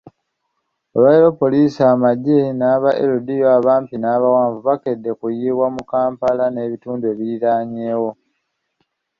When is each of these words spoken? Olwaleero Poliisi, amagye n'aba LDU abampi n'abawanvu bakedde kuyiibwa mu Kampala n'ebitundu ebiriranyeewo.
Olwaleero 0.93 1.29
Poliisi, 1.41 1.79
amagye 1.93 2.39
n'aba 2.59 2.89
LDU 3.11 3.37
abampi 3.57 3.95
n'abawanvu 3.99 4.59
bakedde 4.67 5.11
kuyiibwa 5.19 5.65
mu 5.75 5.81
Kampala 5.91 6.45
n'ebitundu 6.49 7.03
ebiriranyeewo. 7.13 8.09